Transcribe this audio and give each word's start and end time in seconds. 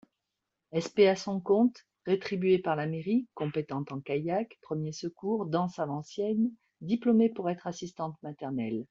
SP 0.73 1.01
à 1.05 1.15
son 1.15 1.39
compte, 1.39 1.85
rétribuée 2.07 2.57
par 2.57 2.75
la 2.75 2.87
mairie, 2.87 3.27
compétente 3.35 3.91
en 3.91 4.01
kayak, 4.01 4.57
premiers 4.63 4.93
secours, 4.93 5.45
danses 5.45 5.77
à 5.77 5.85
l'ancienne, 5.85 6.51
diplomée 6.81 7.29
pour 7.29 7.51
être 7.51 7.67
assistante 7.67 8.15
maternelle. 8.23 8.79